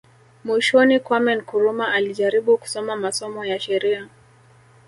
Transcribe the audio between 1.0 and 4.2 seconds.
Kwame Nkrumah alijaribu kusoma masomo ya sheria